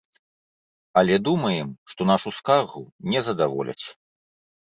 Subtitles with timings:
[1.01, 2.81] Але думаем, што нашу скаргу
[3.13, 3.85] не задаволяць.